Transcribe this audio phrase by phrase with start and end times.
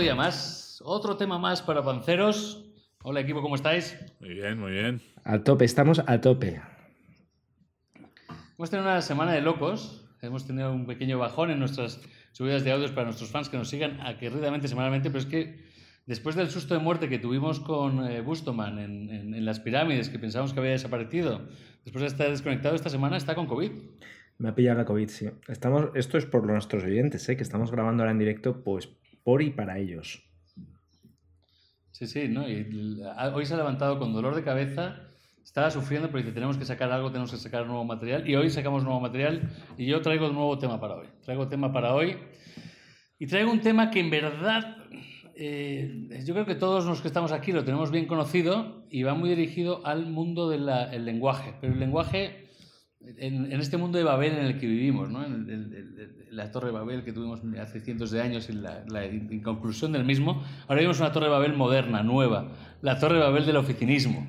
[0.00, 2.64] Otro día más, otro tema más para panceros.
[3.02, 3.94] Hola equipo, ¿cómo estáis?
[4.18, 5.02] Muy bien, muy bien.
[5.24, 6.58] A tope, estamos a tope.
[8.56, 10.08] Hemos tenido una semana de locos.
[10.22, 12.00] Hemos tenido un pequeño bajón en nuestras
[12.32, 15.66] subidas de audios para nuestros fans que nos sigan aguerridamente semanalmente, pero es que
[16.06, 20.08] después del susto de muerte que tuvimos con eh, Bustoman en, en- en las pirámides,
[20.08, 21.46] que pensábamos que había desaparecido,
[21.84, 23.70] después de estar desconectado esta semana, está con COVID.
[24.38, 25.26] Me ha pillado la COVID, sí.
[25.48, 27.36] Estamos, esto es por nuestros oyentes, ¿eh?
[27.36, 28.88] que estamos grabando ahora en directo, pues
[29.22, 30.22] por y para ellos.
[31.92, 32.48] Sí, sí, ¿no?
[32.48, 33.02] Y
[33.34, 34.96] hoy se ha levantado con dolor de cabeza,
[35.44, 38.48] estaba sufriendo, pero dice, tenemos que sacar algo, tenemos que sacar nuevo material, y hoy
[38.50, 41.08] sacamos nuevo material, y yo traigo un nuevo tema para hoy.
[41.24, 42.16] Traigo tema para hoy,
[43.18, 44.76] y traigo un tema que en verdad,
[45.34, 49.14] eh, yo creo que todos los que estamos aquí lo tenemos bien conocido, y va
[49.14, 50.66] muy dirigido al mundo del
[51.04, 52.49] lenguaje, pero el lenguaje...
[53.02, 55.24] En, en este mundo de Babel en el que vivimos, ¿no?
[55.24, 58.52] en, el- el- el- la torre de Babel que tuvimos hace cientos de años y
[58.52, 63.14] la, la inconclusión del mismo, ahora vivimos una torre de Babel moderna, nueva, la torre
[63.14, 64.26] de Babel del oficinismo,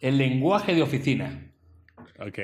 [0.00, 1.50] el lenguaje de oficina.
[2.18, 2.38] Ok.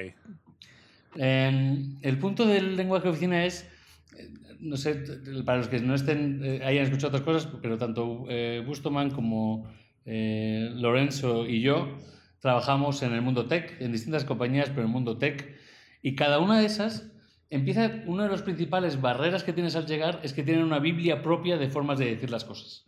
[1.17, 3.69] Eh, el punto del lenguaje de oficina es,
[4.17, 5.03] eh, no sé,
[5.45, 9.69] para los que no estén, eh, hayan escuchado otras cosas, pero tanto eh, Bustoman como
[10.07, 11.99] eh, Lorenzo y yo
[12.43, 15.57] trabajamos en el mundo tech, en distintas compañías, pero en el mundo tech,
[16.03, 17.09] y cada una de esas
[17.51, 21.23] empieza, una de las principales barreras que tienes al llegar es que tienen una Biblia
[21.23, 22.85] propia de formas de decir las cosas.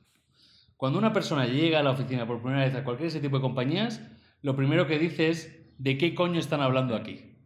[0.77, 3.43] Cuando una persona llega a la oficina por primera vez a cualquier ese tipo de
[3.43, 4.01] compañías,
[4.43, 7.37] lo primero que dice es, ¿de qué coño están hablando aquí?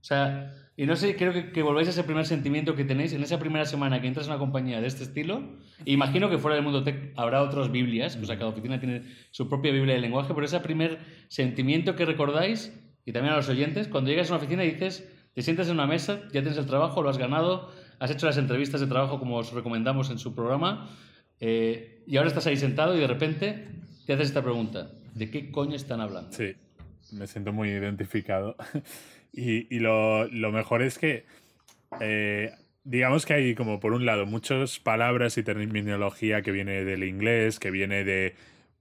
[0.00, 3.14] O sea, y no sé, creo que, que volváis a ese primer sentimiento que tenéis
[3.14, 5.42] en esa primera semana que entras en una compañía de este estilo.
[5.86, 9.48] imagino que fuera del mundo tech habrá otras Biblias, o sea, cada oficina tiene su
[9.48, 13.88] propia Biblia de lenguaje, pero ese primer sentimiento que recordáis, y también a los oyentes,
[13.88, 16.66] cuando llegas a una oficina y dices, te sientas en una mesa, ya tienes el
[16.66, 20.34] trabajo, lo has ganado, has hecho las entrevistas de trabajo como os recomendamos en su
[20.34, 20.90] programa,
[21.40, 23.68] eh, y ahora estás ahí sentado y de repente
[24.04, 26.32] te haces esta pregunta, ¿de qué coño están hablando?
[26.32, 26.54] Sí,
[27.12, 28.56] me siento muy identificado.
[29.36, 31.24] y y lo, lo mejor es que,
[32.00, 32.52] eh,
[32.84, 37.60] digamos que hay como por un lado muchas palabras y terminología que viene del inglés,
[37.60, 38.34] que viene de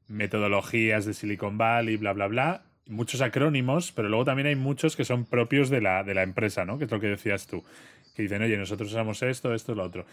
[0.08, 2.64] metodologías de Silicon Valley, bla, bla, bla.
[2.88, 6.66] Muchos acrónimos, pero luego también hay muchos que son propios de la, de la empresa,
[6.66, 6.78] ¿no?
[6.78, 7.64] Que es lo que decías tú.
[8.16, 10.06] Que dicen, oye, nosotros usamos esto, esto, lo otro.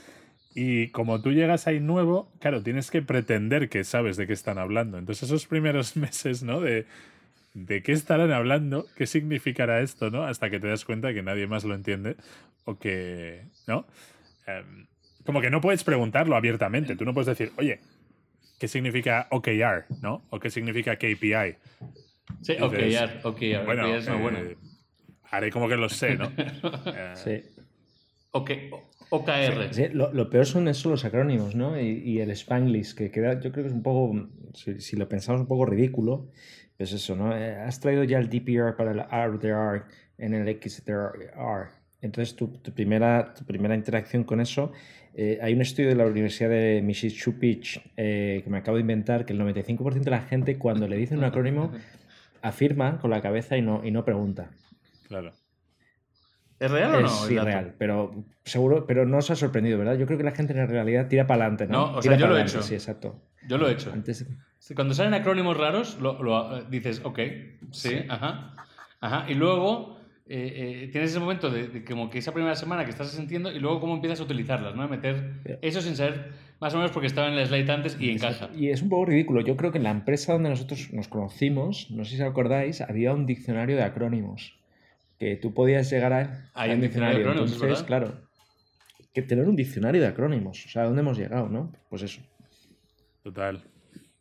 [0.55, 4.59] Y como tú llegas ahí nuevo, claro, tienes que pretender que sabes de qué están
[4.59, 4.99] hablando.
[4.99, 6.61] Entonces esos primeros meses, ¿no?
[6.61, 6.87] De,
[7.55, 10.25] de qué estarán hablando, qué significará esto, ¿no?
[10.25, 12.17] Hasta que te das cuenta que nadie más lo entiende
[12.65, 13.87] o que, ¿no?
[14.47, 14.87] Em,
[15.25, 16.97] como que no puedes preguntarlo abiertamente.
[16.97, 17.81] Tú no puedes decir, oye,
[18.59, 20.23] ¿qué significa OKR, ¿no?
[20.31, 21.57] O qué significa KPI.
[22.41, 24.39] Sí, Dices, OKR, OKR, Bueno, OKR es muy eh, bueno.
[25.31, 26.33] haré como que lo sé, ¿no?
[26.87, 27.43] Eh, Sí.
[28.35, 28.51] OK,
[29.11, 29.75] OKR.
[29.75, 31.79] Sí, lo, lo peor son eso los acrónimos, ¿no?
[31.79, 35.07] Y, y el Spanglish, que queda, yo creo que es un poco, si, si lo
[35.07, 36.29] pensamos, un poco ridículo.
[36.77, 37.37] Pues eso, ¿no?
[37.37, 39.85] Eh, Has traído ya el DPR para el RDR
[40.19, 41.71] en el XDR.
[42.01, 44.73] Entonces, tu, tu primera, tu primera interacción con eso,
[45.15, 47.61] eh, hay un estudio de la Universidad de Mississippi
[47.97, 51.19] eh, que me acabo de inventar que el 95% de la gente cuando le dicen
[51.19, 51.71] un acrónimo
[52.43, 54.51] afirma con la cabeza y no, y no pregunta.
[55.07, 55.33] claro.
[56.59, 57.07] ¿Es real o no?
[57.07, 59.97] Es irreal, pero seguro, pero no os ha sorprendido, ¿verdad?
[59.97, 61.93] Yo creo que la gente en realidad tira para adelante, ¿no?
[61.93, 62.63] No, o sea, yo lo he hecho.
[62.63, 63.21] Sí, exacto.
[63.49, 63.93] Yo lo he hecho.
[63.93, 64.25] Antes,
[64.75, 67.19] Cuando salen acrónimos raros, lo, lo, dices, ok,
[67.73, 68.55] sí, ajá,
[69.01, 69.27] ajá.
[69.29, 69.99] Y luego
[70.29, 73.51] eh, eh, tienes ese momento de, de como que esa primera semana que estás sintiendo
[73.51, 74.83] y luego cómo empiezas a utilizarlas, ¿no?
[74.83, 75.59] A meter Yeah.
[75.63, 76.31] eso sin saber,
[76.61, 78.49] más o menos porque estaba en el slide antes y encaja.
[78.55, 79.41] y es un poco ridículo.
[79.41, 82.81] Yo creo que en la empresa donde nosotros nos conocimos, no sé si os acordáis,
[82.81, 84.57] había un diccionario de acrónimos.
[85.23, 86.51] Que tú podías llegar a.
[86.53, 87.87] Hay un diccionario de acrónimos, Entonces, verdad.
[87.87, 88.29] claro.
[89.15, 90.67] Que tener un diccionario de acrónimos.
[90.67, 91.71] O sea, ¿a dónde hemos llegado, no?
[91.89, 92.21] Pues eso.
[93.23, 93.63] Total.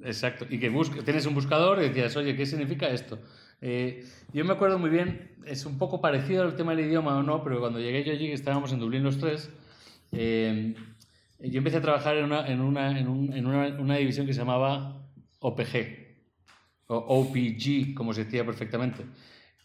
[0.04, 0.46] Exacto.
[0.48, 0.70] Y que
[1.04, 3.18] tienes un buscador y decías, oye, ¿qué significa esto?
[3.62, 7.24] Eh, yo me acuerdo muy bien, es un poco parecido al tema del idioma o
[7.24, 9.50] no, pero cuando llegué yo allí, que estábamos en Dublín los tres,
[10.12, 10.76] eh,
[11.40, 14.34] yo empecé a trabajar en, una, en, una, en, un- en una, una división que
[14.34, 15.02] se llamaba
[15.40, 15.78] OPG,
[16.88, 19.04] o OPG, como se decía perfectamente.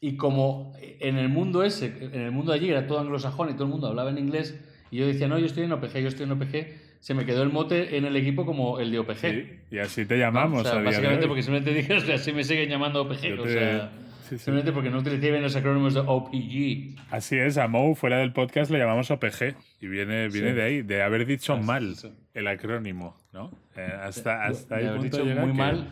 [0.01, 3.65] Y como en el mundo ese, en el mundo allí era todo anglosajón y todo
[3.65, 4.59] el mundo hablaba en inglés,
[4.91, 6.67] y yo decía, no, yo estoy en OPG, yo estoy en OPG,
[7.01, 9.73] se me quedó el mote en el equipo como el de OPG.
[9.73, 11.29] Y así te llamamos O sea, a día de básicamente hoy.
[11.29, 13.41] porque simplemente dije que así me siguen llamando OPG.
[13.41, 13.91] O sea,
[14.23, 14.39] sí, sí.
[14.39, 16.97] simplemente porque no utilicé bien los acrónimos de OPG.
[17.11, 20.55] Así es, a Mou fuera del podcast le llamamos OPG y viene, viene Sí.
[20.57, 21.95] de ahí, de haber dicho mal
[22.35, 23.51] el acrónimo, ¿no?
[23.77, 25.89] Eh, hasta hasta De ahí haber punto dicho muy que mal.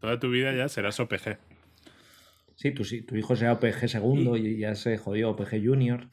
[0.00, 1.38] Toda tu vida ya serás OPG.
[2.56, 6.08] Sí, tu, hijo sea OPG segundo y ya se jodió OPG Junior.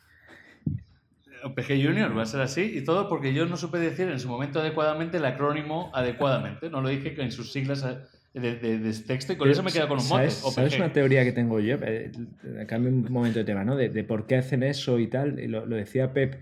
[1.44, 4.28] OPG Junior va a ser así y todo porque yo no supe decir en su
[4.28, 6.70] momento adecuadamente el acrónimo adecuadamente.
[6.70, 7.84] No lo dije en sus siglas
[8.34, 10.30] de, de, texto y con eso me queda con un mote.
[10.30, 11.78] ¿Sabes una teoría que tengo yo?
[11.82, 12.12] Eh,
[12.68, 13.76] cambio un momento de tema, ¿no?
[13.76, 15.36] De, por qué hacen eso y tal.
[15.48, 16.36] lo, decía Pep,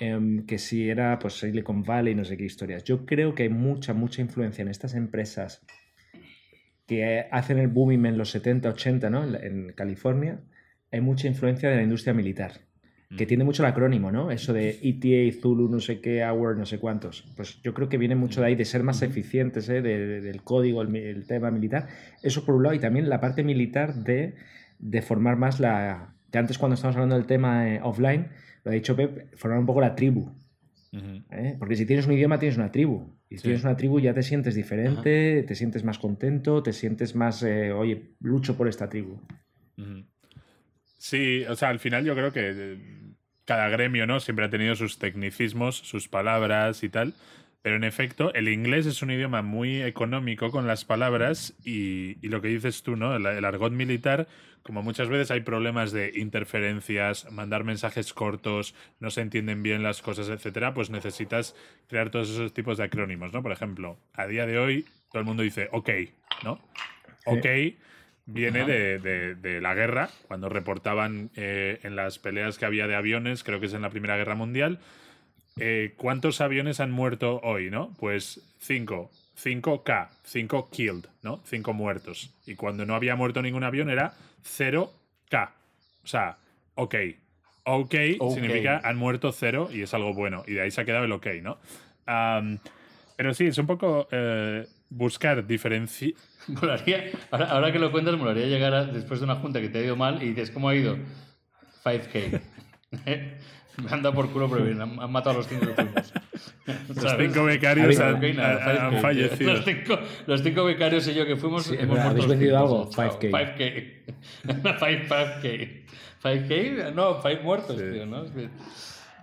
[0.00, 2.84] em, que si era pues Silicon Valley, no sé qué historias.
[2.84, 5.62] Yo creo que hay mucha, mucha influencia en estas empresas
[6.92, 9.24] que hacen el booming en los 70, 80, ¿no?
[9.24, 10.40] En, California.
[10.90, 12.52] Hay mucha influencia de la industria militar
[13.16, 13.28] que mm.
[13.28, 14.30] tiene mucho el acrónimo, ¿no?
[14.30, 17.24] Eso de ETA, Zulu, no sé qué, Hour, no sé cuántos.
[17.36, 19.82] Pues yo creo que viene mucho de ahí, de ser más eficientes, ¿eh?
[19.82, 21.88] del código, el, tema militar.
[22.22, 24.34] Eso por un lado, y también la parte militar de,
[24.78, 26.14] de formar más la...
[26.30, 28.28] Que antes cuando estábamos hablando del tema eh, offline,
[28.64, 30.30] lo ha dicho Pep, formar un poco la tribu.
[30.92, 31.56] ¿Eh?
[31.58, 33.16] Porque si tienes un idioma, tienes una tribu.
[33.28, 37.14] Y si tienes una tribu, ya te sientes diferente, te sientes más contento, te sientes
[37.14, 39.20] más, oye, lucho por esta tribu.
[40.98, 42.78] Sí, o sea, al final yo creo que
[43.44, 44.20] cada gremio, ¿no?
[44.20, 47.14] Siempre ha tenido sus tecnicismos, sus palabras y tal.
[47.62, 52.42] Pero en efecto, el inglés es un idioma muy económico con las palabras y, lo
[52.42, 53.14] que dices tú, ¿no?
[53.14, 54.26] El, argot militar,
[54.64, 60.02] como muchas veces hay problemas de interferencias, mandar mensajes cortos, no se entienden bien las
[60.02, 61.54] cosas, etcétera, pues necesitas
[61.88, 63.42] crear todos esos tipos de acrónimos, ¿no?
[63.42, 65.90] Por ejemplo, a día de hoy todo el mundo dice OK,
[66.42, 66.60] ¿no?
[67.26, 67.46] OK
[68.26, 73.60] viene de, la guerra, cuando reportaban eh, en las peleas que había de aviones, creo
[73.60, 74.80] que es en la Primera Guerra Mundial,
[75.56, 77.92] eh, ¿cuántos aviones han muerto hoy, no?
[77.98, 79.10] Pues cinco.
[79.42, 81.40] 5K, 5 killed, ¿no?
[81.44, 82.34] 5 muertos.
[82.46, 84.14] Y cuando no había muerto ningún avión era
[84.44, 85.50] 0K.
[86.04, 86.38] O sea,
[86.74, 86.94] ok.
[87.64, 87.94] Ok,
[88.34, 90.42] significa han muerto cero y es algo bueno.
[90.48, 91.58] Y de ahí se ha quedado el ok, ¿no?
[93.16, 96.12] pero sí, es un poco eh, buscar diferencia.
[97.30, 99.94] ahora, ahora, que lo cuentas, molaría llegar después de una junta que te ha ido
[99.94, 100.98] mal y dices, ¿cómo ha ido?
[101.84, 102.40] 5K.
[103.82, 106.12] Me han dado por culo, pero bien, han, matado a los cinco que fuimos.
[106.88, 109.52] Los cinco becarios han, fallecido.
[109.54, 112.90] Los cinco, los cinco, becarios y yo que fuimos sí, hemos ¿Habéis vendido algo?
[112.90, 113.30] 5K.
[113.30, 114.02] 5K.
[114.78, 115.82] 5K.
[116.22, 116.94] 5K.
[116.94, 118.24] No, 5 muertos, tío, ¿no?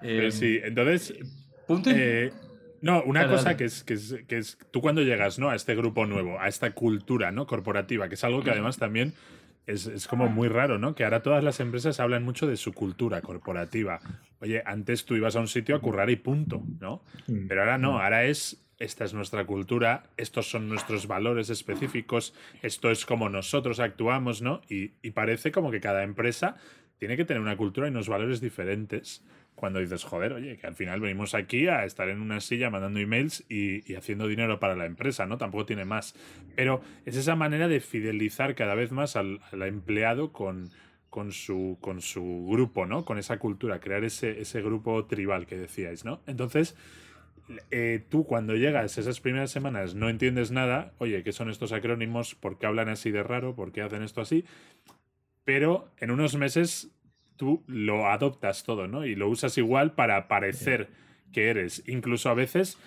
[0.02, 1.14] Eh, sí, entonces...
[1.68, 2.32] Punto eh,
[2.82, 5.50] no, una cosa Que, es, que, es, que es tú cuando llegas ¿no?
[5.50, 7.46] a este grupo nuevo, a esta cultura ¿no?
[7.46, 9.14] corporativa, que es algo que además también
[9.70, 10.96] es, es, como muy raro, ¿no?
[10.96, 14.00] Que ahora todas las empresas hablan mucho de su cultura corporativa.
[14.40, 17.04] Oye, antes tú ibas a un sitio a currar y punto, ¿no?
[17.28, 17.48] Mm.
[17.48, 18.02] Pero ahora no, mm.
[18.02, 23.80] ahora es, esta es nuestra cultura, estos son nuestros valores específicos, esto es como nosotros
[23.80, 24.62] actuamos, ¿no?
[24.70, 26.56] Y, y parece como que cada empresa
[26.98, 29.24] tiene que tener una cultura y unos valores diferentes
[29.60, 33.00] cuando dices, joder, oye, que al final venimos aquí a estar en una silla mandando
[33.00, 35.38] emails y, haciendo dinero para la empresa, ¿no?
[35.38, 36.16] Tampoco tiene más.
[36.56, 40.70] Pero es esa manera de fidelizar cada vez más al, empleado con,
[41.10, 43.04] con, su, con su grupo, ¿no?
[43.04, 46.22] Con esa cultura, crear ese, ese grupo tribal que decíais, ¿no?
[46.26, 46.78] Entonces,
[47.70, 52.34] eh, tú cuando llegas esas primeras semanas no entiendes nada, oye, ¿qué son estos acrónimos?
[52.34, 53.56] ¿Por qué hablan así de raro?
[53.56, 54.46] ¿Por qué hacen esto así?
[55.44, 56.92] Pero en unos meses
[57.40, 59.06] tú lo adoptas todo, ¿no?
[59.06, 60.90] Y lo usas igual para parecer
[61.32, 61.82] que eres.
[61.88, 62.78] Incluso a veces,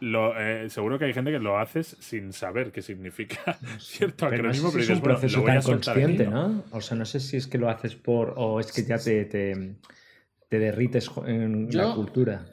[0.00, 4.70] lo, eh, seguro que hay gente que lo haces sin saber qué significa cierto acrónimo,
[4.70, 6.64] pero, es un proceso tan consciente, ¿no?
[6.70, 8.34] O sea, no sé si es que lo haces por.
[8.36, 12.44] o es que ya te, te, derrites en la cultura.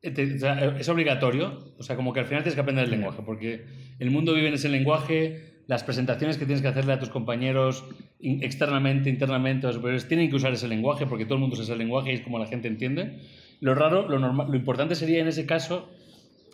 [0.00, 3.66] Eh, es obligatorio, o sea, como que al final tienes que aprender el lenguaje, porque
[3.98, 7.84] el mundo vive en ese lenguaje, las presentaciones que tienes que hacerle a tus compañeros
[8.18, 11.76] externamente, internamente, los superiores, tienen que usar ese lenguaje porque todo el mundo usa ese
[11.76, 13.20] lenguaje y es como la gente entiende.
[13.60, 15.88] Lo raro, lo, normal, lo importante sería en ese caso,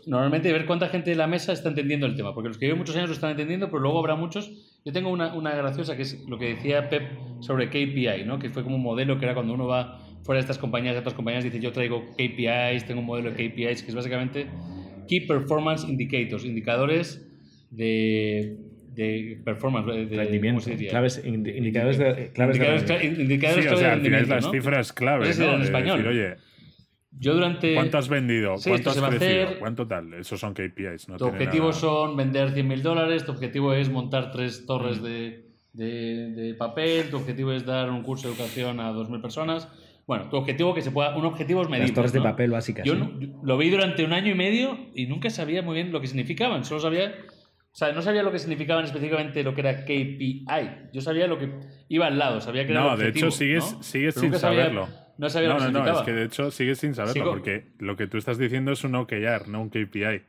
[0.05, 2.79] normalmente ver cuánta gente de la mesa está entendiendo el tema, porque los que llevan
[2.79, 4.53] muchos años lo están entendiendo, pero luego habrá muchos.
[4.85, 7.09] Yo tengo una, una graciosa que es lo que decía Pep
[7.41, 8.39] sobre KPI, ¿no?
[8.39, 11.01] que fue como un modelo que era cuando uno va fuera de estas compañías, de
[11.01, 14.47] otras compañías, dice yo traigo KPIs, tengo un modelo de KPIs, que es básicamente
[15.09, 17.27] Key Performance Indicators, indicadores
[17.71, 23.93] de de performance, de rendimiento, claves, indicadores de claves indicadores, de indicadores sí, o sea,
[23.93, 25.55] al final las cifras claves, ¿no?
[25.55, 26.03] en español.
[26.03, 26.37] Decir, oye,
[27.11, 28.55] yo durante ¿Cuánto has vendido?
[28.63, 29.59] ¿Cuánto has crecido?
[29.59, 30.15] ¿Cuánto tal?
[30.15, 31.09] Esos son KPIs.
[31.09, 35.05] No tu objetivo son vender 100.000 dólares, tu objetivo es montar tres torres mm.
[35.05, 39.69] de, de, de, papel, tu objetivo es dar un curso de educación a 2.000 personas.
[40.07, 41.17] Bueno, tu objetivo que se pueda.
[41.17, 41.89] Un objetivo es medir.
[41.89, 42.87] Las torres de papel básicas.
[42.87, 46.07] Yo, lo vi durante un año y medio y nunca sabía muy bien lo que
[46.07, 46.65] significaban.
[46.65, 47.13] Solo sabía
[47.77, 50.47] o sea, no sabía lo que significaban específicamente lo que era KPI.
[50.95, 51.53] Yo sabía lo que
[51.91, 54.89] iba al lado, sabía que era No, de hecho sigues, sigues sin saberlo.
[55.19, 57.95] No sabía lo que no, no, es que de hecho sigues sin saberlo, porque lo
[57.95, 60.23] que tú estás diciendo es un OKR, no un KPI.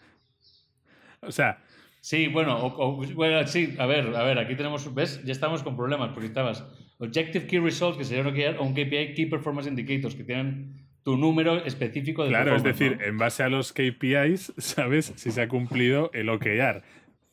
[1.20, 1.62] o sea.
[2.00, 2.70] Sí, bueno,
[3.14, 5.22] bueno, sí, a ver, a ver, aquí tenemos, ¿ves?
[5.22, 6.64] Ya estamos con problemas, porque estabas
[6.98, 10.81] Objective Key Results, que sería un KPI, o un KPI Key Performance Indicators, que tienen
[11.04, 15.42] tu número específico de Claro, es decir, en base a los KPIs, sabes si se
[15.42, 16.82] ha cumplido el OKR.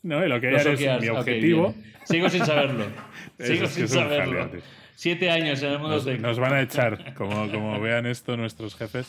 [0.02, 1.76] No, el OKR es mi objetivo.
[2.06, 2.86] Sigo sin saberlo.
[3.40, 4.46] Sigo sin saberlo.
[4.46, 4.62] jaleo.
[4.96, 6.20] Siete años en el mundo Nos, tech.
[6.20, 9.08] nos van a echar, como, como vean esto nuestros jefes.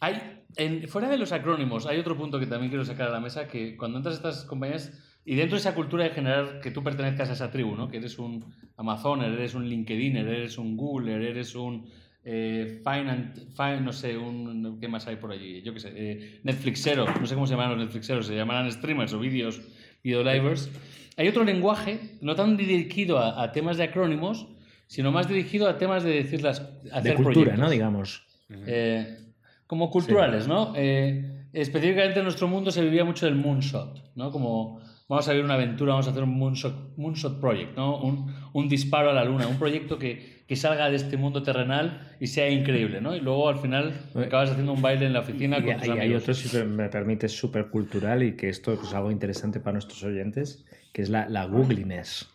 [0.00, 3.20] Hay, en- fuera de los acrónimos, hay otro punto que también quiero sacar a la
[3.20, 4.92] mesa, que cuando entras a estas compañías,
[5.24, 7.88] y dentro de esa cultura de generar que tú pertenezcas a esa tribu, ¿no?
[7.88, 8.44] que eres un
[8.76, 11.88] Amazoner, eres un LinkedIner, eres un Googler, eres un
[12.24, 15.62] eh, Fin- no sé, un, ¿qué más hay por allí?
[15.62, 19.12] Yo qué sé, eh, Netflixero, no sé cómo se llaman los Netflixeros, se llamarán streamers
[19.12, 19.60] o vídeos,
[20.02, 20.70] videolivers.
[21.16, 24.48] Hay otro lenguaje, no tan dirigido a, a temas de acrónimos,
[24.86, 26.60] sino más dirigido a temas de decir las,
[26.92, 27.58] hacer De cultura, proyectos.
[27.58, 27.70] ¿no?
[27.70, 28.26] Digamos.
[28.50, 29.18] Eh,
[29.66, 30.72] como culturales, ¿no?
[30.76, 34.30] Eh, específicamente en nuestro mundo se vivía mucho del moonshot, ¿no?
[34.30, 38.00] Como vamos a vivir una aventura, vamos a hacer un moonshot, moonshot project, ¿no?
[38.00, 42.16] Un, un disparo a la luna, un proyecto que, que salga de este mundo terrenal
[42.20, 43.14] y sea increíble, ¿no?
[43.14, 45.90] Y luego al final acabas haciendo un baile en la oficina Y, con tus y
[45.90, 50.02] hay otro, si me permite, súper cultural y que esto es algo interesante para nuestros
[50.04, 52.28] oyentes, que es la, la googliness.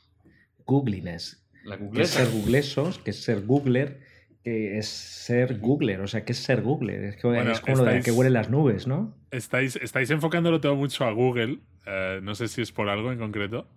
[0.66, 1.46] Googliness.
[1.66, 4.00] La Que es ser googlesos, que es ser googler,
[4.44, 6.02] que es ser googler.
[6.02, 7.04] O sea, que es ser googler.
[7.04, 9.14] Es, que, Bueno, es como lo de que huelen las nubes, ¿no?
[9.32, 11.60] Estáis, estáis enfocándolo todo mucho a Google.
[11.86, 13.68] eh, no sé si es por algo en concreto.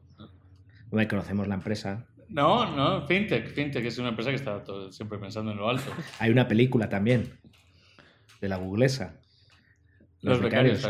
[0.90, 2.07] Hombre, conocemos la empresa.
[2.28, 3.52] No, no, FinTech.
[3.54, 5.90] FinTech es una empresa que está todo- siempre pensando en lo alto.
[6.19, 7.31] Hay una película también
[8.40, 9.14] de la googlesa.
[10.21, 10.88] Los, becarios.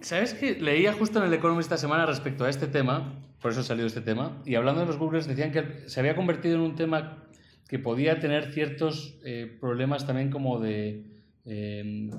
[0.00, 0.58] ¿Sabes qué?
[0.60, 3.86] Leía justo en el Economist esta semana respecto a este tema, por eso ha salido
[3.86, 7.24] este tema, y hablando de los Googlers decían que se había convertido en un tema
[7.72, 11.06] que podía tener ciertos eh, problemas también como de...
[11.46, 12.10] eh,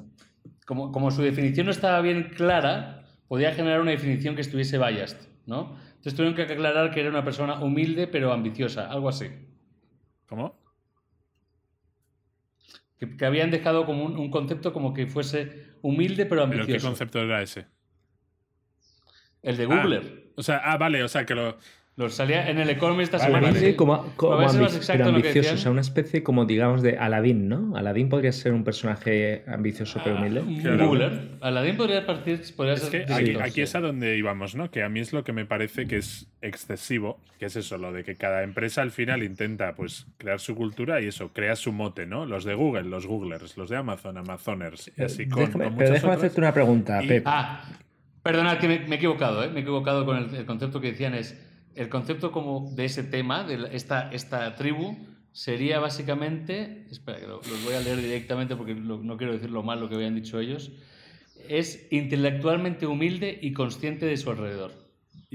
[0.65, 5.19] como, como su definición no estaba bien clara, podía generar una definición que estuviese biased,
[5.45, 5.77] ¿no?
[5.89, 9.27] Entonces tuvieron que aclarar que era una persona humilde pero ambiciosa, algo así.
[10.25, 10.59] ¿Cómo?
[12.97, 16.61] Que, que habían dejado como un, un concepto como que fuese humilde pero ¿Pero qué
[16.61, 16.87] ambicioso.
[16.87, 17.67] concepto era ese?
[19.43, 20.31] El de Ah, Googler.
[20.35, 21.57] o sea, ah, vale, o sea, que lo.
[21.95, 23.59] Lo salía en el Economist esta Vale, semana.
[23.59, 23.75] sí.
[23.75, 26.97] como, como más exacto pero lo que ambicioso, o sea, una especie como digamos de
[26.97, 27.75] Aladdin, ¿no?
[27.77, 30.41] Aladdin podría ser un personaje ambicioso pero humilde.
[30.61, 30.87] Claro.
[30.87, 31.29] Googler.
[31.41, 32.41] Aladdin podría partir.
[32.55, 33.61] Podría Es ser que aquí, directo, aquí sí.
[33.61, 34.71] es a donde íbamos, ¿no?
[34.71, 37.93] Que a mí es lo que me parece que es excesivo, que es eso, lo
[37.93, 41.71] de que cada empresa al final intenta pues crear su cultura y eso, crea su
[41.73, 42.25] mote, ¿no?
[42.25, 45.71] Los de Google, los Googlers, los de Amazon, Amazoners, y así con, Déjame- con pero
[45.73, 46.17] muchas déjame otras.
[46.23, 47.23] hacerte una pregunta, Y- Pep.
[47.27, 47.63] Ah,
[48.23, 49.49] perdonad que me, me he equivocado, ¿eh?
[49.49, 51.39] Me he equivocado con el, el concepto que decían es.
[51.75, 54.97] El concepto como de ese tema, de esta, esta tribu,
[55.31, 56.85] sería básicamente.
[56.91, 59.89] Espera, que lo, los voy a leer directamente porque no quiero decir lo mal lo
[59.89, 60.71] que habían dicho ellos.
[61.49, 64.82] Es intelectualmente humilde y consciente de su alrededor.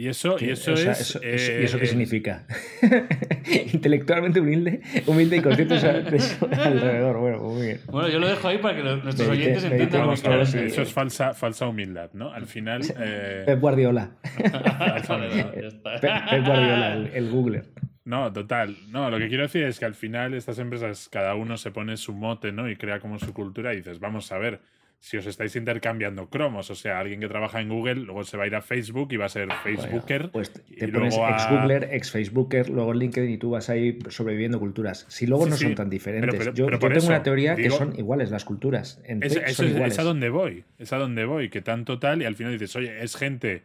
[0.01, 0.53] Y eso, y ¿Qué?
[0.53, 1.01] eso O sea, es.
[1.01, 2.47] eso- eh, ¿Y eso qué eh, significa?
[3.73, 5.89] Intelectualmente humilde, humilde y consciente de
[6.57, 7.19] alrededor.
[7.19, 7.81] Bueno, pues muy bien.
[7.87, 10.67] Bueno, yo lo dejo ahí para que los- nuestros Medite- oyentes entiendan lo que.
[10.67, 12.33] Eso es falsa, falsa humildad, ¿no?
[12.33, 12.83] Al final.
[13.01, 14.11] eh, Pep Guardiola.
[14.37, 17.65] Pep, Pep Guardiola, el, el Googler.
[18.05, 18.77] No, total.
[18.91, 21.97] No, lo que quiero decir es que al final estas empresas, cada uno se pone
[21.97, 22.71] su mote, ¿no?
[22.71, 24.61] Y crea como su cultura y dices, vamos a ver,
[25.01, 28.45] si os estáis intercambiando cromos, o sea, alguien que trabaja en Google, luego se va
[28.45, 30.31] a ir a Facebook y va a ser Facebooker.
[30.33, 33.71] Pues y te pones luego a- ex Googler, ex Facebooker, luego LinkedIn y tú vas
[33.71, 35.07] ahí sobreviviendo culturas.
[35.09, 36.29] Si luego Sí, no sí, son tan diferentes.
[36.31, 39.01] pero- pero- yo pero yo por tengo eso, una teoría que son iguales las culturas.
[39.05, 39.93] En Es, son es, iguales.
[39.95, 42.75] es a donde voy, es a donde voy, que tanto tal, y al final dices,
[42.75, 43.63] oye, es gente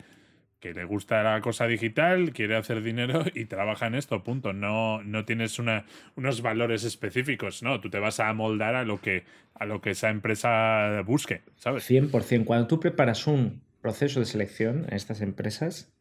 [0.64, 4.54] que le gusta la cosa digital, quiere hacer dinero y trabaja en esto, punto.
[4.54, 9.02] No, no tienes una, unos valores específicos, no, tú te vas a amoldar a lo
[9.02, 11.92] que, a lo que esa empresa busque, ¿sabes?
[11.92, 12.46] 100%.
[12.46, 15.94] Cuando tú preparas un proceso de selección en estas empresas,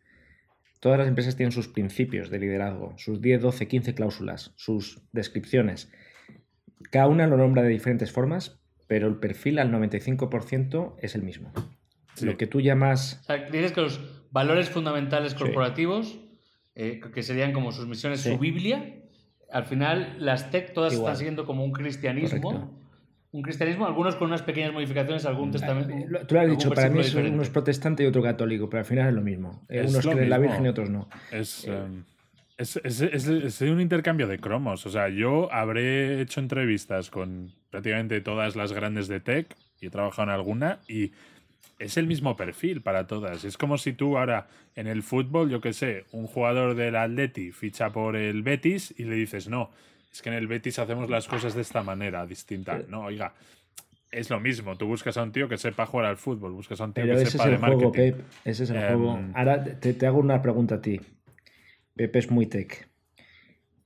[0.79, 5.91] todas las empresas tienen sus principios de liderazgo, sus 10, 12, 15 cláusulas, sus descripciones.
[6.93, 11.53] Cada una lo nombra de diferentes formas, pero el perfil al 95% es el mismo.
[12.15, 12.27] Sí.
[12.27, 15.39] Lo que tú llamas O sea, dices que los valores fundamentales Sí.
[15.39, 16.19] corporativos,
[16.75, 18.31] eh, que serían como sus misiones, Sí.
[18.33, 18.97] su Biblia,
[19.53, 21.13] al final las tech todas Igual.
[21.13, 22.41] están siguiendo como un cristianismo.
[22.43, 22.79] Correcto.
[23.35, 25.91] Un cristianismo, algunos con unas pequeñas modificaciones, algún testamento.
[25.95, 27.35] Eh, Tú lo has dicho, para mí versículo es- diferente.
[27.35, 29.63] uno es protestante y otro católico, pero al final es lo mismo.
[29.71, 30.51] Eh, Es Unos lo creen en la mismo.
[30.53, 31.09] Virgen y otros no.
[31.31, 32.05] Es, em,
[32.59, 34.85] es, es- es- es un intercambio de cromos.
[34.85, 39.91] O sea, yo habré hecho entrevistas con prácticamente todas las grandes de tech y he
[39.91, 41.13] trabajado en alguna y
[41.83, 43.45] es el mismo perfil para todas.
[43.45, 47.53] Es como si tú ahora en el fútbol, yo qué sé, un jugador del Atleti
[47.53, 49.71] ficha por el Betis y le dices, no,
[50.13, 52.81] es que en el Betis hacemos las cosas de esta manera, distinta.
[52.89, 53.35] No, oiga.
[54.11, 56.85] Es lo mismo, tú buscas a un tío que sepa jugar al fútbol, buscas a
[56.85, 58.13] un tío Pero que ese es sepa de el juego, marketing.
[58.13, 58.25] Pep.
[58.45, 59.21] Ese es el Em, juego.
[59.35, 61.01] Ahora te, te hago una pregunta a ti.
[61.95, 62.89] Pepe es muy tech.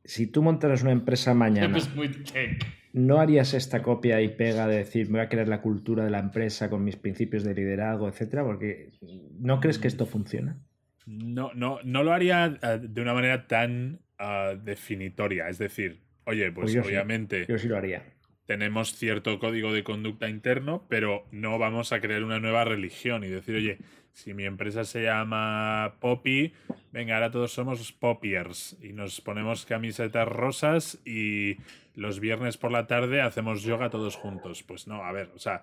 [0.04, 2.64] Si tú montaras una empresa mañana, Pepe es muy tech.
[2.92, 6.10] ¿No harías esta copia y pega de decir, me voy a crear la cultura de
[6.10, 8.44] la empresa con mis principios de liderazgo, etcétera?
[8.44, 8.90] Porque
[9.38, 10.58] ¿no crees que esto funciona?
[11.06, 15.48] No, no, no lo haría eh, de una manera tan ah, definitoria.
[15.48, 16.88] Es decir, oye, pues, Pues yo sí.
[16.88, 18.02] obviamente Yo sí lo haría.
[18.46, 23.28] Tenemos cierto código de conducta interno, pero no vamos a crear una nueva religión y
[23.28, 23.78] decir, oye,
[24.12, 26.52] si mi empresa se llama Poppy,
[26.92, 31.56] venga, ahora todos somos Poppiers y nos ponemos camisetas rosas y
[31.94, 34.62] los viernes por la tarde hacemos yoga todos juntos.
[34.62, 35.62] Pues no, a ver, o sea,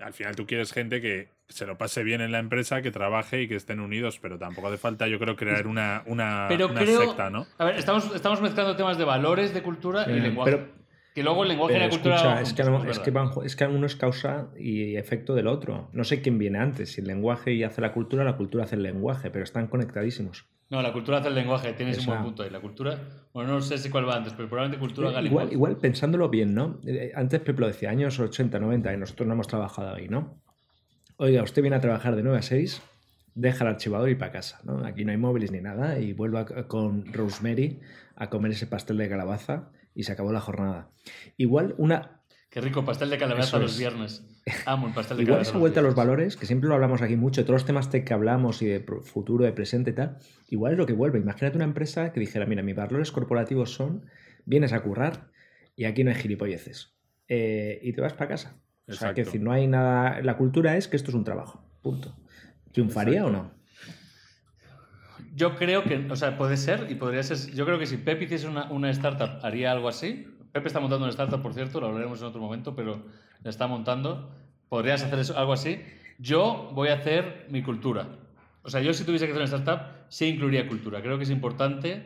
[0.00, 3.42] al final tú quieres gente que se lo pase bien en la empresa, que trabaje
[3.42, 6.80] y que estén unidos, pero tampoco hace falta, yo creo, crear una, una, Pero una
[6.80, 7.00] creo.
[7.00, 7.46] secta, ¿no?
[7.58, 10.50] A ver, estamos, estamos mezclando temas de valores, de cultura y Eh, lenguaje.
[10.50, 10.83] pero-
[11.14, 12.16] que luego el lenguaje y Pero la cultura.
[12.16, 15.88] es que, es es, que van- es que uno es causa y efecto del otro.
[15.92, 18.74] No sé quién viene antes, si el lenguaje y hace la cultura, la cultura hace
[18.74, 20.46] el lenguaje, pero están conectadísimos.
[20.70, 22.50] No, la cultura hace el lenguaje, tienes un buen punto ahí.
[22.50, 22.98] La cultura,
[23.32, 25.54] bueno, no sé si cuál va antes, pero probablemente cultura haga Eh, igual, lenguaje.
[25.54, 26.80] igual, pensándolo bien, ¿no?
[26.84, 30.40] Eh, Antes Pepe lo decía, años 80, 90, y nosotros no hemos trabajado ahí, ¿no?
[31.18, 32.82] Oiga, usted viene a trabajar de 9 a 6,
[33.36, 34.84] deja el archivador y para casa, ¿no?
[34.84, 37.78] Aquí no hay móviles ni nada, y vuelva con Rosemary
[38.16, 40.90] a comer ese pastel de calabaza y se acabó la jornada.
[41.36, 42.20] Igual una,
[42.50, 43.78] Qué rico, pastel de calabaza los es.
[43.78, 44.24] viernes.
[44.66, 47.16] Amo el pastel de Igual esa vuelta a los valores, que siempre lo hablamos aquí
[47.16, 50.18] mucho, todos los temas tech que hablamos y de futuro, de presente y tal,
[50.50, 51.18] igual es lo que vuelve.
[51.18, 54.06] Imagínate una empresa que dijera, mira, mis valores corporativos son,
[54.44, 55.30] vienes a currar
[55.74, 56.94] y aquí no hay gilipolleces.
[57.26, 58.60] Eh, y te vas para casa.
[58.86, 59.14] O sea, Exacto.
[59.14, 60.20] que decir, no hay nada...
[60.22, 61.64] La cultura es que esto es un trabajo.
[61.82, 62.14] Punto.
[62.70, 63.50] ¿Triunfaría o no?
[65.34, 67.52] Yo creo que, o sea, puede ser y podría ser.
[67.54, 70.26] Yo creo que si Pep hiciese una, una startup, haría algo así.
[70.52, 73.04] Pepe está montando una startup, por cierto, lo hablaremos en otro momento, pero
[73.42, 74.30] la está montando.
[74.68, 75.80] Podrías hacer eso, algo así.
[76.18, 78.06] Yo voy a hacer mi cultura.
[78.62, 81.02] O sea, yo si tuviese que hacer una startup, sí incluiría cultura.
[81.02, 82.04] Creo que es importante.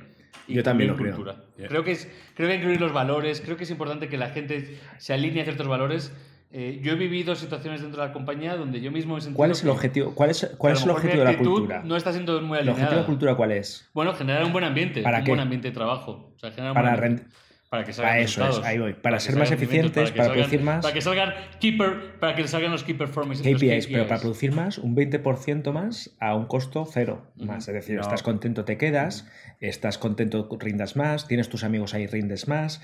[0.48, 1.14] Yo también lo creo.
[1.14, 1.44] cultura.
[1.58, 1.68] Yeah.
[1.68, 4.78] Creo, que es, creo que incluir los valores, creo que es importante que la gente
[4.96, 6.12] se alinee a ciertos valores.
[6.50, 9.50] Eh, yo he vivido situaciones dentro de la compañía donde yo mismo he sentido ¿Cuál
[9.50, 11.82] es el objetivo, cuál es, cuál es el objetivo de la cultura?
[11.84, 12.96] No está siendo muy ¿El objetivo de alineada.
[13.02, 13.88] la cultura cuál es?
[13.92, 15.30] Bueno, generar un buen ambiente, ¿Para un qué?
[15.30, 16.32] buen ambiente de trabajo.
[16.34, 17.28] O sea, generar un Para buen
[17.70, 18.94] Para que salgan Para eso es, ahí voy.
[18.94, 20.82] Para ser más eficientes, que para salgan- producir más.
[20.82, 23.44] Para que salgan keeper, para que salgan los key performance.
[23.44, 24.20] los KPIs, pero para KPIs.
[24.22, 27.68] producir más, un 20% más a un costo cero más.
[27.68, 28.00] Es decir, No.
[28.02, 29.28] estás contento, te quedas,
[29.60, 32.80] estás contento, rindas más, tienes tus amigos ahí, rindes más,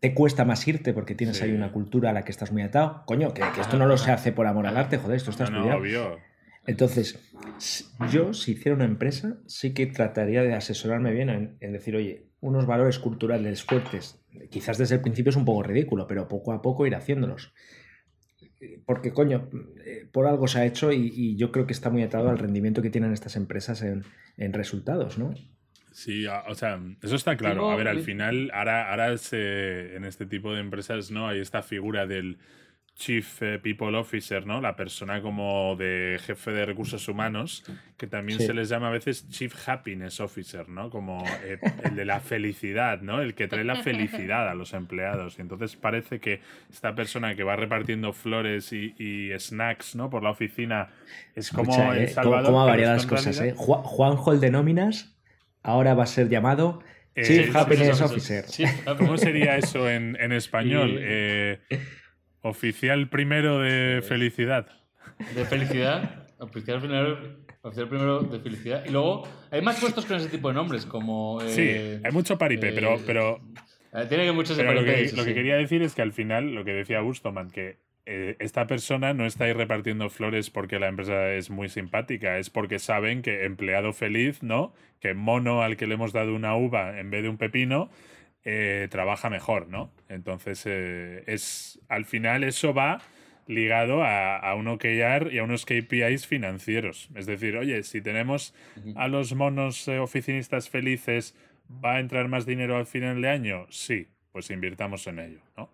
[0.00, 1.44] te cuesta más irte porque tienes Sí.
[1.44, 3.02] ahí una cultura a la que estás muy atado.
[3.06, 5.44] Coño, que, que esto no lo se hace por amor al arte, joder, esto está
[5.46, 5.80] No, no, estudiado.
[6.12, 6.18] obvio.
[6.66, 7.18] Entonces,
[8.12, 12.26] yo, si hiciera una empresa, sí que trataría de asesorarme bien en, en decir, oye,
[12.40, 14.17] unos valores culturales fuertes.
[14.50, 17.52] Quizás desde el principio es un poco ridículo, pero poco a poco ir haciéndolos.
[18.86, 19.48] Porque, coño,
[19.84, 22.38] eh, por algo se ha hecho y, y yo creo que está muy atado al
[22.38, 24.04] rendimiento que tienen estas empresas en,
[24.36, 25.34] en resultados, ¿no?
[25.92, 27.70] Sí, o sea, eso está claro.
[27.70, 31.28] A ver, al final, ahora, ahora se- en este tipo de empresas, ¿no?
[31.28, 32.38] Hay esta figura del
[32.98, 34.60] Chief eh, People Officer, ¿no?
[34.60, 37.62] La persona como de jefe de recursos humanos,
[37.96, 38.46] que también Sí.
[38.46, 40.90] se les llama a veces Chief Happiness Officer, ¿no?
[40.90, 43.22] Como eh, el de la felicidad, ¿no?
[43.22, 45.38] El que trae la felicidad a los empleados.
[45.38, 46.40] Y entonces parece que
[46.72, 50.10] esta persona que va repartiendo flores y, y snacks, ¿no?
[50.10, 50.88] Por la oficina
[51.36, 53.06] es como Escucha, el Salvador.
[53.06, 53.54] cosas, ¿eh?
[53.54, 55.16] Ju- Juanjo el de nóminas
[55.62, 56.82] ahora va a ser llamado
[57.14, 58.44] Eh, Chief Happiness Officer.
[58.96, 60.98] ¿Cómo sería eso en, en español?
[61.00, 61.58] Eh,
[62.42, 64.66] oficial primero de felicidad.
[65.34, 66.26] De felicidad.
[66.38, 67.18] Oficial primero,
[67.62, 68.84] oficial primero de felicidad.
[68.86, 71.40] Y luego hay más puestos con ese tipo de nombres, como.
[71.48, 73.40] Sí, eh, hay mucho paripé, eh, pero, pero,
[73.92, 75.34] eh, Tiene que muchos pero lo, que, lo que sí.
[75.34, 77.78] quería decir es que al final, lo que decía Bustoman, que
[78.10, 82.48] eh, esta persona no está ahí repartiendo flores porque la empresa es muy simpática, es
[82.48, 84.72] porque saben que empleado feliz, ¿no?
[84.98, 87.90] Que mono al que le hemos dado una uva en vez de un pepino,
[88.50, 89.90] eh, trabaja mejor, ¿no?
[90.08, 93.00] Entonces, eh, es al final eso va
[93.46, 97.10] ligado a, a un OKR y a unos KPIs financieros.
[97.14, 98.54] Es decir, oye, si tenemos
[98.96, 101.34] a los monos eh, oficinistas felices,
[101.84, 103.66] ¿va a entrar más dinero al final de año?
[103.68, 105.68] Sí, pues invirtamos en ello, ¿no?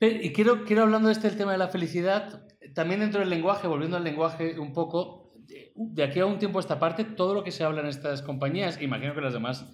[0.00, 3.66] Y quiero, quiero hablando de este el tema de la felicidad, también dentro del lenguaje,
[3.66, 5.34] volviendo al lenguaje un poco,
[5.74, 8.22] de- aquí a un tiempo a esta parte, todo lo que se habla en estas
[8.22, 9.66] compañías, imagino que las demás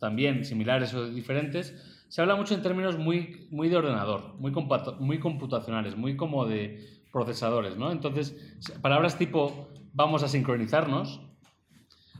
[0.00, 1.74] también similares o diferentes,
[2.08, 4.52] se habla mucho en términos muy, muy de ordenador, muy,
[5.00, 7.92] muy computacionales, muy como de procesadores, ¿no?
[7.92, 8.36] Entonces,
[8.82, 11.20] palabras tipo vamos a sincronizarnos,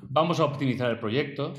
[0.02, 1.52] vamos a optimizar el proyecto,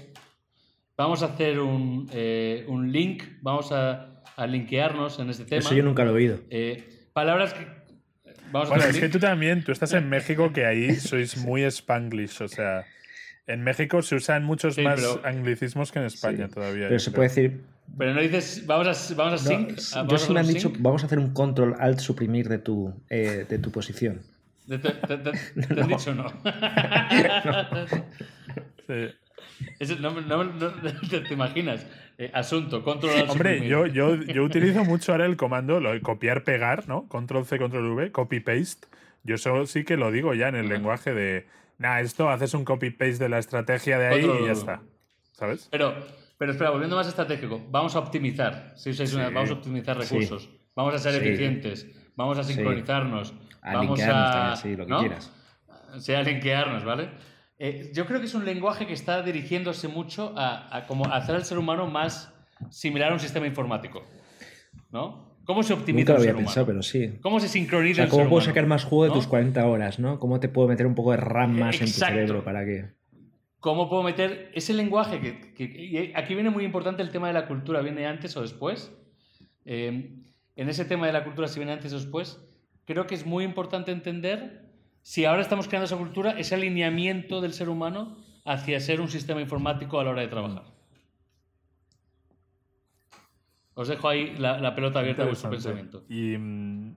[0.98, 5.60] vamos a hacer un, eh, un link, vamos a, a linkearnos en este tema.
[5.60, 6.40] Eso yo nunca lo he oído.
[6.50, 7.68] Eh, palabras que.
[8.52, 12.42] Vamos Bueno, es que tú también, tú estás en México que ahí sois muy spanglish,
[12.42, 12.86] o sea,
[13.48, 16.54] En México se usan muchos Sí, más pero- anglicismos que en España Sí.
[16.54, 16.88] todavía.
[16.88, 17.16] Pero se creo.
[17.16, 17.62] puede decir.
[17.98, 19.80] Pero no dices, vamos a, vamos a no, sync.
[19.96, 20.82] ah, yo sí me han dicho, sync.
[20.82, 24.22] vamos a hacer un control alt suprimir de tu, eh, de tu posición.
[24.68, 25.32] ¿Te, te- te- te-
[25.76, 26.26] te han dicho no?
[28.88, 29.96] Sí.
[30.00, 30.72] No, no- no-
[31.10, 31.86] te, te imaginas.
[32.18, 33.70] Eh, asunto, control alt Hombre, suprimir.
[33.70, 37.08] yo, yo, yo utilizo mucho ahora el comando, lo de copiar, pegar, ¿no?
[37.10, 38.88] Control C, Control V, copy paste.
[39.24, 41.46] Yo eso sí que lo digo ya en el lenguaje de.
[41.78, 44.82] Nah, esto haces un copy paste de la estrategia de ahí y ya está.
[45.34, 45.68] ¿Sabes?
[45.72, 45.94] Pero,
[46.38, 48.74] pero espera, volviendo más estratégico, vamos a optimizar.
[48.76, 48.92] Sí.
[49.34, 50.16] vamos a optimizar Sí.
[50.16, 50.50] recursos.
[50.76, 51.28] Vamos a ser Sí.
[51.28, 51.88] eficientes.
[52.16, 53.34] Vamos a sincronizarnos.
[53.62, 54.06] A vamos a.
[54.32, 55.00] también, sí, lo que ¿no?
[55.00, 55.32] quieras.
[56.00, 57.10] Sí, a linkearnos, ¿vale?
[57.58, 61.36] Eh, yo creo que es un lenguaje que está dirigiéndose mucho a, a como hacer
[61.36, 62.34] al ser humano más
[62.70, 64.04] similar a un sistema informático.
[64.92, 65.35] ¿No?
[65.46, 66.46] ¿Cómo se optimiza Nunca lo un había humano?
[66.48, 67.14] pensado, pero sí.
[67.22, 68.52] ¿Cómo se O sincroniza sea, un ¿cómo ser puedo humano?
[68.52, 70.20] sacar más jugo de tus 40 horas, no?
[70.20, 72.86] ¿Cómo te puedo meter un poco de RAM más en tu cerebro para que.
[73.60, 75.20] ¿Cómo puedo meter ese lenguaje?
[75.20, 78.42] Que, que- y aquí viene muy importante el tema de la cultura, ¿viene antes o
[78.42, 78.92] después?
[79.66, 80.12] Eh,
[80.56, 82.40] en ese tema de la cultura, si viene antes o después,
[82.86, 84.66] creo que es muy importante entender
[85.02, 89.42] si ahora estamos creando esa cultura, ese alineamiento del ser humano hacia ser un sistema
[89.42, 90.64] informático a la hora de trabajar.
[93.76, 96.06] Os dejo ahí la, la pelota abierta a vuestro pensamiento.
[96.10, 96.38] Y.
[96.38, 96.96] mm,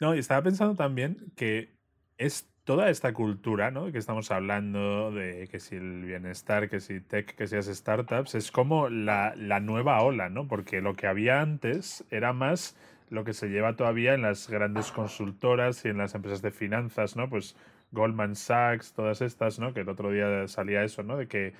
[0.00, 1.78] No, y estaba pensando también que
[2.18, 3.92] es toda esta cultura, ¿no?
[3.92, 8.34] Que estamos hablando de que si el bienestar, que si tech, que si las startups,
[8.34, 10.48] es como la, la nueva ola, ¿no?
[10.48, 12.76] Porque lo que había antes era más
[13.10, 17.16] lo que se lleva todavía en las grandes consultoras y en las empresas de finanzas,
[17.16, 17.28] ¿no?
[17.28, 17.56] Pues
[17.92, 19.72] Goldman Sachs, todas estas, ¿no?
[19.74, 21.16] Que el otro día salía eso, ¿no?
[21.16, 21.54] De que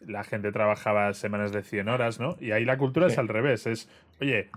[0.00, 2.36] la gente trabajaba semanas de 100 horas, ¿no?
[2.40, 3.88] Y ahí la cultura es al revés, es,
[4.20, 4.50] oye,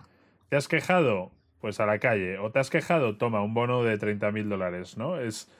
[0.49, 1.31] ¿te has quejado?
[1.59, 2.37] Pues a la calle.
[2.39, 3.17] ¿O te has quejado?
[3.17, 5.19] Toma, un bono de 30 mil dólares, ¿no?
[5.19, 5.51] Es,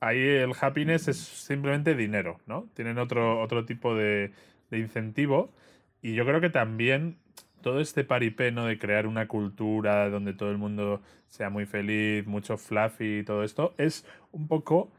[0.00, 2.68] ahí el happiness es simplemente dinero, ¿no?
[2.74, 4.32] Tienen otro, otro tipo de,
[4.70, 5.52] de incentivo.
[6.02, 7.16] Y yo creo que también
[7.62, 8.66] todo este paripé, ¿no?
[8.66, 13.44] De crear una cultura donde todo el mundo sea muy feliz, mucho fluffy y todo
[13.44, 14.90] esto, es un poco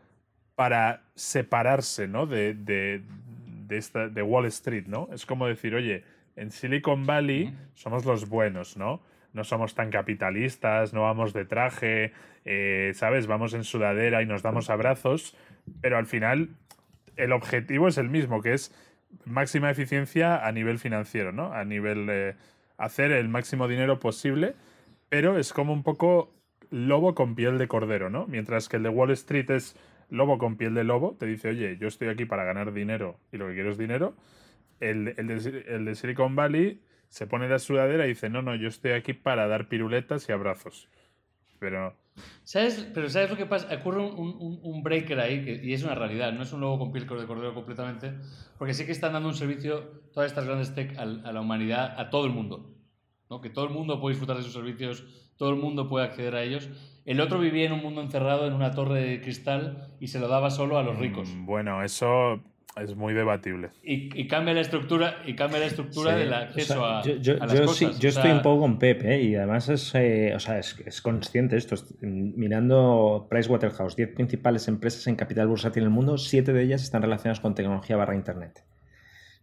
[0.56, 2.26] para separarse, ¿no?
[2.26, 3.02] De, de,
[3.72, 5.08] de, esta, de Wall Street, ¿no?
[5.14, 6.04] Es como decir, oye,
[6.36, 9.02] en Silicon Valley somos los buenos, ¿no?
[9.34, 12.12] No somos tan capitalistas, no vamos de traje,
[12.44, 13.28] eh, ¿sabes?
[13.28, 15.38] Vamos en sudadera y nos damos abrazos,
[15.80, 16.50] pero al final
[17.16, 18.76] el objetivo es el mismo, que es
[19.24, 21.54] máxima eficiencia a nivel financiero, ¿no?
[21.54, 22.36] A nivel eh,
[22.78, 24.54] hacer el máximo dinero posible,
[25.08, 26.34] pero es como un poco
[26.72, 28.28] lobo con piel de cordero, ¿no?
[28.28, 29.78] Mientras que el de Wall Street es
[30.12, 33.38] lobo con piel de lobo, te dice, oye, yo estoy aquí para ganar dinero y
[33.38, 34.16] lo que quiero es dinero.
[34.80, 35.28] El, el
[35.86, 39.48] de, Silicon Valley se pone la sudadera y dice, no, no, yo estoy aquí para
[39.48, 40.88] dar piruletas y abrazos.
[41.60, 41.96] Pero
[42.44, 42.88] ¿Sabes?
[42.94, 43.74] Pero ¿sabes lo que pasa?
[43.74, 47.08] Ocurre un, un- breaker ahí, y es una realidad, no es un lobo con piel
[47.08, 48.14] de cordero completamente,
[48.58, 52.00] porque sí que están dando un servicio, todas estas grandes tech, al- a, la humanidad,
[52.00, 52.76] a todo el mundo.
[53.30, 53.40] ¿no?
[53.42, 55.06] Que todo el mundo puede disfrutar de sus servicios,
[55.38, 56.70] todo el mundo puede acceder a ellos.
[57.06, 60.28] El otro vivía en un mundo encerrado en una torre de cristal y se lo
[60.28, 61.30] daba solo a los ricos.
[61.34, 62.42] mm, bueno, eso
[62.82, 63.72] es muy debatible.
[63.84, 67.04] Y, y cambia la estructura, y cambia la estructura Sí, del o acceso sea, a,
[67.04, 67.78] yo, yo- a las yo cosas.
[67.78, 69.22] sí, yo O sea, estoy un poco con Pep, ¿eh?
[69.22, 71.76] y además es, eh, o sea, es, es consciente esto.
[71.76, 76.84] Es- mirando Pricewaterhouse, 10 principales empresas en capital bursátil en el mundo, 7 de ellas
[76.84, 78.64] están relacionadas con tecnología barra internet.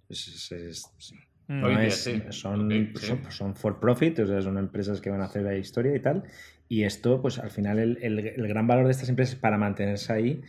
[0.09, 1.15] Es- es- es-
[1.51, 1.65] Mm.
[1.65, 2.23] Hoy no día es- sí.
[2.29, 3.07] son, Ok, sí.
[3.07, 6.01] son, son for profit, o sea, son empresas que van a hacer la historia y
[6.01, 6.25] tal.
[6.71, 10.13] Y esto, pues al final, el, el- el gran valor de estas empresas para mantenerse
[10.13, 10.43] ahí,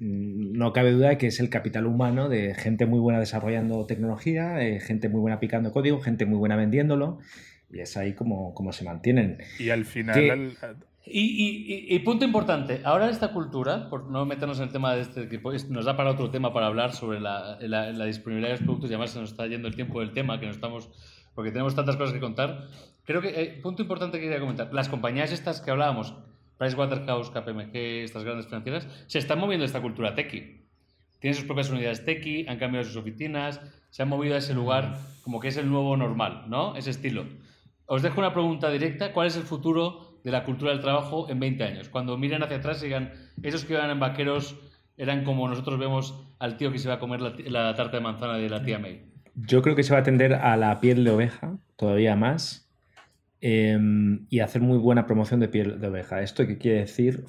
[0.00, 3.84] mm, no cabe duda de que es el capital humano de gente muy buena desarrollando
[3.86, 7.18] tecnología, eh, gente muy buena picando código, gente muy buena vendiéndolo.
[7.70, 9.38] Y es ahí como, como se mantienen.
[9.58, 10.30] Y al final, ¿Qué?
[10.30, 10.54] al-
[11.08, 14.92] Y, y- y- y punto importante, ahora esta cultura, por no meternos en el tema
[14.94, 18.48] de este, que nos da para otro tema para hablar sobre la, la- la disponibilidad
[18.48, 20.52] de los productos y además se nos está yendo el tiempo del tema, que no
[20.52, 20.88] estamos,
[21.34, 22.64] porque tenemos tantas cosas que contar.
[23.06, 26.14] Creo que, eh, punto importante que quería comentar, las compañías estas que hablábamos,
[26.58, 30.66] Pricewaterhouse, KPMG, estas grandes financieras, se están moviendo esta cultura techie.
[31.20, 34.98] Tienen sus propias unidades techie, han cambiado sus oficinas, se han movido a ese lugar
[35.22, 36.76] como que es el nuevo normal, ¿no?
[36.76, 37.26] Ese estilo.
[37.86, 39.12] Os dejo una pregunta directa.
[39.12, 41.88] ¿Cuál es el futuro de la cultura del trabajo en 20 años?
[41.88, 44.56] Cuando miren hacia atrás y digan, esos que iban en vaqueros
[44.96, 48.02] eran como nosotros vemos al tío que se va a comer la, la tarta de
[48.02, 49.12] manzana de la tía May.
[49.34, 52.65] Yo creo que se va a tender a la piel de oveja, todavía más,
[53.48, 56.20] em, y hacer muy buena promoción de piel de oveja.
[56.20, 57.24] ¿Esto qué quiere decir?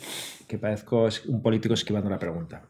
[0.48, 2.64] Que parezco un político esquivando la pregunta.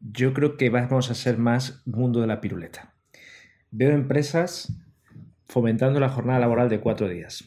[0.00, 2.94] Yo creo que vamos a ser más mundo de la piruleta.
[3.70, 4.76] Veo empresas
[5.46, 7.44] fomentando la jornada laboral de cuatro días.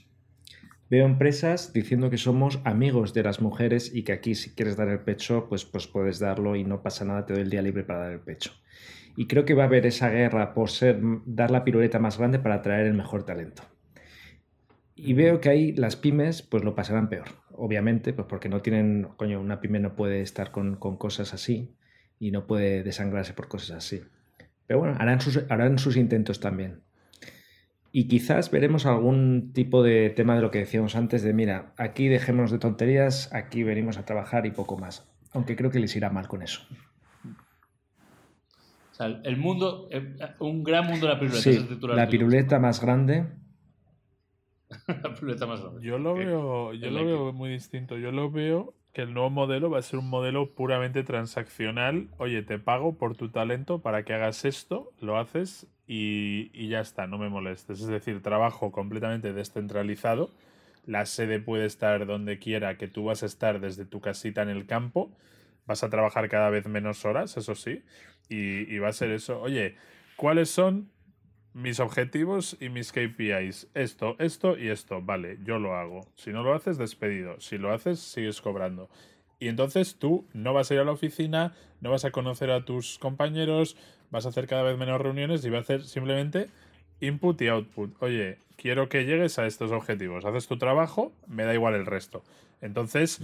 [0.89, 4.88] Veo empresas diciendo que somos amigos de las mujeres y que aquí si quieres dar
[4.88, 7.84] el pecho, pues, pues puedes darlo y no pasa nada, te doy el día libre
[7.84, 8.53] para dar el pecho.
[9.17, 12.39] Y creo que va a haber esa guerra por ser, dar la piruleta más grande
[12.39, 13.72] para atraer el mejor talento.
[15.05, 19.09] Y veo que ahí las pymes pues lo pasarán peor, obviamente, pues porque no tienen,
[19.17, 21.75] coño, una pyme no puede estar con, con cosas así
[22.19, 24.01] y no puede desangrarse por cosas así.
[24.65, 26.81] Pero bueno, harán sus, harán sus intentos también.
[27.91, 32.07] Y quizás veremos algún tipo de tema de lo que decíamos antes, de mira, aquí
[32.07, 35.07] dejémonos de tonterías, aquí venimos a trabajar y poco más.
[35.31, 36.61] Aunque creo que les irá mal con eso.
[38.91, 41.43] O sea, el mundo, eh, un gran mundo de la piruleta.
[41.43, 43.25] Sí, la piruleta más grande.
[45.03, 45.81] la piruleta más grande.
[45.81, 47.97] Yo lo veo, yo lo veo muy distinto.
[47.97, 52.09] Yo lo veo que el nuevo modelo va a ser un modelo puramente transaccional.
[52.17, 56.79] Oye, te pago por tu talento para que hagas esto, lo haces y, y, ya
[56.79, 57.81] está, no me molestes.
[57.81, 60.29] Es decir, trabajo completamente descentralizado.
[60.85, 64.49] La sede puede estar donde quiera, que tú vas a estar desde tu casita en
[64.49, 65.11] el campo.
[65.65, 67.83] Vas a trabajar cada vez menos horas, eso sí.
[68.29, 69.41] Y, y va a ser eso.
[69.41, 69.75] Oye,
[70.17, 70.89] ¿cuáles son
[71.53, 73.67] mis objetivos y mis KPIs.
[73.73, 75.01] Esto, esto y esto.
[75.01, 76.01] Vale, yo lo hago.
[76.15, 77.39] Si no lo haces, despedido.
[77.39, 78.89] Si lo haces, sigues cobrando.
[79.39, 82.65] Y entonces tú no vas a ir a la oficina, no vas a conocer a
[82.65, 83.75] tus compañeros,
[84.09, 86.49] vas a hacer cada vez menos reuniones y vas a hacer simplemente
[87.01, 88.01] input y output.
[88.01, 90.25] Oye, quiero que llegues a estos objetivos.
[90.25, 92.23] Haces tu trabajo, me da igual el resto.
[92.61, 93.19] Entonces,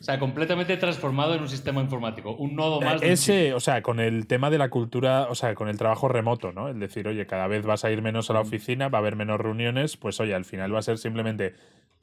[0.00, 3.00] o sea, completamente transformado en un sistema informático, un nodo más.
[3.00, 6.08] De Ese, o sea, con el tema de la cultura, o sea, con el trabajo
[6.08, 6.68] remoto, ¿no?
[6.68, 9.16] Es decir, oye, cada vez vas a ir menos a la oficina, va a haber
[9.16, 11.54] menos reuniones, pues oye, al final va a ser simplemente,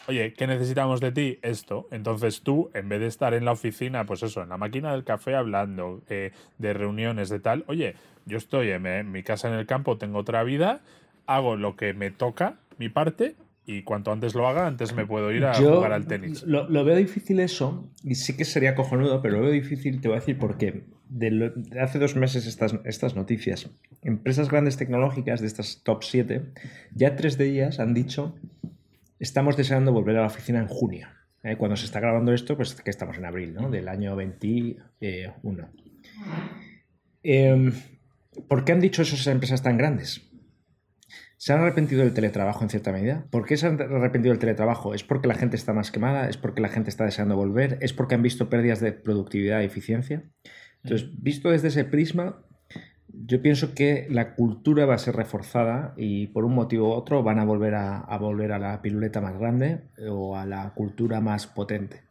[0.09, 1.39] oye, ¿qué necesitamos de ti?
[1.41, 1.87] Esto.
[1.89, 5.05] Entonces tú, en vez de estar en la oficina, pues eso, en la máquina del
[5.05, 9.65] café hablando eh, de reuniones, de tal, oye, yo estoy en mi casa en el
[9.65, 10.81] campo, tengo otra vida,
[11.27, 15.31] hago lo que me toca, mi parte, y cuanto antes lo haga, antes me puedo
[15.31, 16.43] ir a jugar al tenis.
[16.43, 20.17] Lo, veo difícil eso, y sí que sería cojonudo, pero lo veo difícil, te voy
[20.17, 20.83] a decir por qué.
[21.09, 23.69] De, hace dos meses estas, estas noticias.
[24.01, 26.43] Empresas grandes tecnológicas de estas top 7,
[26.93, 28.35] ya tres de ellas han dicho,
[29.19, 31.07] estamos deseando volver a la oficina en junio.
[31.43, 33.69] Eh, cuando se está grabando esto, pues que estamos en abril, ¿no?
[33.69, 35.69] Del año 21.
[37.23, 37.71] Eh,
[38.47, 40.21] ¿Por qué han dicho eso esas empresas tan grandes?
[41.37, 43.25] ¿Se han arrepentido del teletrabajo en cierta medida?
[43.29, 44.93] ¿Por qué se han arrepentido del teletrabajo?
[44.93, 46.29] ¿Es porque la gente está más quemada?
[46.29, 47.77] ¿Es porque la gente está deseando volver?
[47.81, 50.23] ¿Es porque han visto pérdidas de productividad y eficiencia?
[50.83, 52.45] Entonces, visto desde ese prisma,
[53.07, 57.23] yo pienso que la cultura va a ser reforzada y por un motivo u otro
[57.23, 61.21] van a volver a, a volver a la piruleta más grande o a la cultura
[61.21, 62.01] más potente.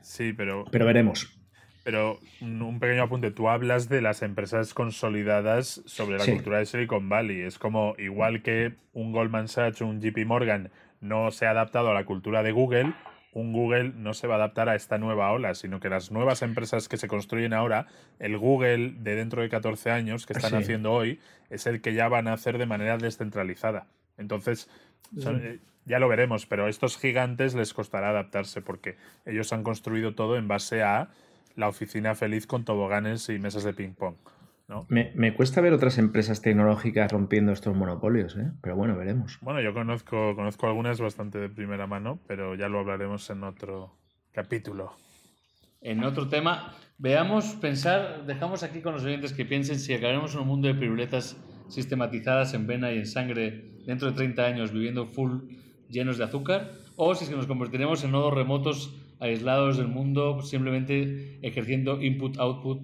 [0.00, 0.64] Sí, pero...
[0.70, 1.41] Pero veremos.
[1.84, 7.08] Pero un pequeño apunte, tú hablas de las empresas consolidadas sobre la cultura de Silicon
[7.08, 7.40] Valley.
[7.40, 11.90] Es como igual que un Goldman Sachs o un JP Morgan no se ha adaptado
[11.90, 12.94] a la cultura de Google,
[13.32, 16.42] un Google no se va a adaptar a esta nueva ola, sino que las nuevas
[16.42, 17.86] empresas que se construyen ahora,
[18.18, 21.18] el Google de dentro de 14 años que están haciendo hoy,
[21.48, 23.86] es el que ya van a hacer de manera descentralizada.
[24.18, 24.68] Entonces,
[25.16, 30.14] eh, ya lo veremos, pero a estos gigantes les costará adaptarse porque ellos han construido
[30.14, 31.08] todo en base a
[31.56, 34.16] la oficina feliz con toboganes y mesas de ping-pong.
[34.68, 34.86] ¿no?
[34.88, 38.52] Me, cuesta ver otras empresas tecnológicas rompiendo estos monopolios, ¿eh?
[38.62, 39.38] pero bueno, veremos.
[39.42, 43.96] Bueno, yo conozco, conozco algunas bastante de primera mano, pero ya lo hablaremos en otro
[44.32, 44.94] capítulo.
[45.80, 50.40] En otro tema, veamos, pensar, dejamos aquí con los oyentes que piensen si acabaremos en
[50.40, 51.36] un mundo de piruletas
[51.68, 55.40] sistematizadas en vena y en sangre dentro de 30 años viviendo full
[55.88, 62.00] llenos de azúcar, o si nos convertiremos en nodos remotos aislados del mundo, simplemente ejerciendo
[62.02, 62.82] input-output.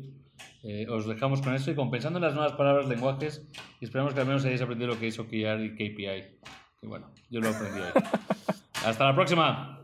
[0.62, 3.46] Eh, os dejamos con eso y compensando las nuevas palabras, lenguajes,
[3.80, 6.38] y esperamos que al menos hayáis aprendido lo que es OKR y KPI.
[6.82, 8.02] Y bueno, yo lo aprendí hoy.
[8.84, 9.77] Hasta la próxima.